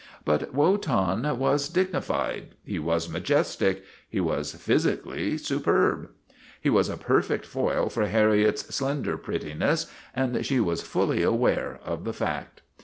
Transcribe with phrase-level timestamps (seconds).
[0.25, 6.09] But Wotan was dignified, he was majestic, he was physically superb.
[6.59, 9.85] He was a perfect foil for Harriet's slender prettiness
[10.15, 12.63] and she was fully aware of the fact.